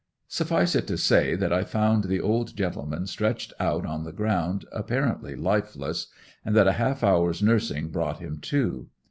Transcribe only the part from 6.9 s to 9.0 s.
hour's nursing brought him to.